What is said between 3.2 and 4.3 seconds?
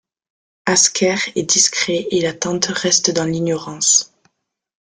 l'ignorance.